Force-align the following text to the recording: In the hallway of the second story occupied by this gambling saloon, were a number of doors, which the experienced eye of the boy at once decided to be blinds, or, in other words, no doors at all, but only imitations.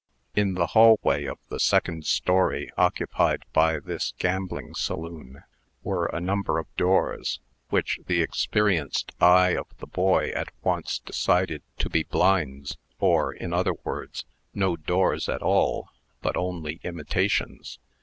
In 0.33 0.55
the 0.55 0.65
hallway 0.73 1.25
of 1.25 1.37
the 1.49 1.59
second 1.59 2.07
story 2.07 2.71
occupied 2.75 3.43
by 3.53 3.77
this 3.79 4.15
gambling 4.17 4.73
saloon, 4.73 5.43
were 5.83 6.07
a 6.07 6.19
number 6.19 6.57
of 6.57 6.75
doors, 6.75 7.39
which 7.69 7.99
the 8.07 8.19
experienced 8.19 9.11
eye 9.21 9.49
of 9.55 9.67
the 9.77 9.85
boy 9.85 10.29
at 10.33 10.49
once 10.63 10.97
decided 10.97 11.61
to 11.77 11.87
be 11.87 12.01
blinds, 12.01 12.77
or, 12.99 13.31
in 13.31 13.53
other 13.53 13.75
words, 13.83 14.25
no 14.55 14.75
doors 14.75 15.29
at 15.29 15.43
all, 15.43 15.89
but 16.23 16.35
only 16.35 16.79
imitations. 16.81 17.77